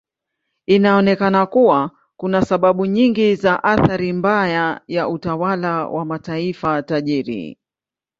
[0.67, 7.57] Inaonekana kuwa kuna sababu nyingi za athari mbaya ya utawala wa mataifa tajiri.